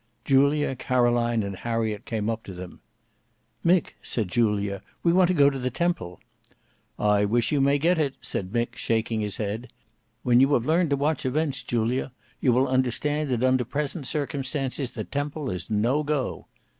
Julia, 0.25 0.75
Caroline, 0.75 1.43
and 1.43 1.55
Harriet 1.57 2.05
came 2.05 2.27
up 2.27 2.41
to 2.45 2.55
them. 2.55 2.79
"Mick," 3.63 3.93
said 4.01 4.29
Julia, 4.29 4.81
"we 5.03 5.13
want 5.13 5.27
to 5.27 5.35
go 5.35 5.47
to 5.51 5.59
the 5.59 5.69
Temple." 5.69 6.19
"I 6.97 7.23
wish 7.23 7.51
you 7.51 7.61
may 7.61 7.77
get 7.77 7.99
it," 7.99 8.15
said 8.19 8.51
Mick 8.51 8.75
shaking 8.75 9.21
his 9.21 9.37
head. 9.37 9.71
"When 10.23 10.39
you 10.39 10.51
have 10.55 10.65
learnt 10.65 10.89
to 10.89 10.95
watch 10.97 11.23
events, 11.23 11.61
Julia, 11.61 12.13
you 12.39 12.51
will 12.51 12.67
understand 12.67 13.29
that 13.29 13.43
under 13.43 13.63
present 13.63 14.07
circumstances 14.07 14.89
the 14.89 15.03
Temple 15.03 15.51
is 15.51 15.69
no 15.69 16.01
go." 16.01 16.47